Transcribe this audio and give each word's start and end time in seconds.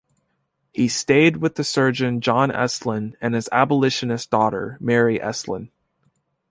He 0.73 0.87
stayed 0.87 1.37
with 1.37 1.53
the 1.57 1.63
surgeon 1.63 2.21
John 2.21 2.49
Estlin 2.49 3.13
and 3.21 3.35
his 3.35 3.47
abolitionist 3.51 4.31
daughter 4.31 4.75
Mary 4.79 5.19
Estlin. 5.21 5.69